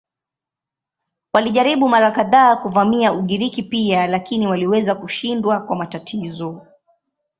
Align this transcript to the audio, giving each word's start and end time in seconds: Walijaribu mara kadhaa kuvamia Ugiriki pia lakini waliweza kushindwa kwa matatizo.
Walijaribu 1.33 1.89
mara 1.89 2.11
kadhaa 2.11 2.55
kuvamia 2.55 3.13
Ugiriki 3.13 3.63
pia 3.63 4.07
lakini 4.07 4.47
waliweza 4.47 4.95
kushindwa 4.95 5.59
kwa 5.59 5.75
matatizo. 5.75 6.65